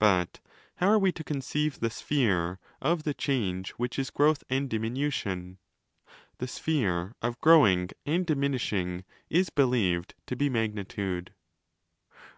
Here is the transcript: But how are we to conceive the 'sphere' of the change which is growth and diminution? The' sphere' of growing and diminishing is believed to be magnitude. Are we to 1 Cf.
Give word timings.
But 0.00 0.40
how 0.78 0.88
are 0.88 0.98
we 0.98 1.12
to 1.12 1.22
conceive 1.22 1.78
the 1.78 1.88
'sphere' 1.88 2.58
of 2.80 3.04
the 3.04 3.14
change 3.14 3.70
which 3.76 3.96
is 3.96 4.10
growth 4.10 4.42
and 4.50 4.68
diminution? 4.68 5.58
The' 6.38 6.48
sphere' 6.48 7.14
of 7.22 7.40
growing 7.40 7.90
and 8.04 8.26
diminishing 8.26 9.04
is 9.30 9.50
believed 9.50 10.14
to 10.26 10.34
be 10.34 10.48
magnitude. 10.50 11.30
Are 11.30 11.30
we 11.30 12.10
to 12.10 12.12
1 12.12 12.18
Cf. 12.18 12.36